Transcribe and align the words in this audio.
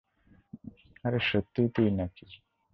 আরে 1.05 1.19
সত্যিই 1.29 1.69
তুই 1.75 1.89
না 1.97 2.05
কি? 2.15 2.25